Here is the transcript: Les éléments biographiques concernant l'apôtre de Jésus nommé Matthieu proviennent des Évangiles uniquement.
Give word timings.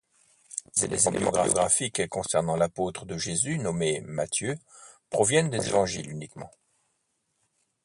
Les 0.81 1.07
éléments 1.07 1.29
biographiques 1.31 2.07
concernant 2.07 2.55
l'apôtre 2.55 3.05
de 3.05 3.17
Jésus 3.19 3.59
nommé 3.59 4.01
Matthieu 4.03 4.57
proviennent 5.11 5.51
des 5.51 5.67
Évangiles 5.69 6.09
uniquement. 6.09 6.49